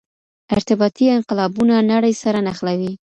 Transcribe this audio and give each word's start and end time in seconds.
ارتباطي 0.55 1.05
انقلابونه 1.17 1.75
نړۍ 1.91 2.13
سره 2.23 2.39
نښلوي. 2.45 2.91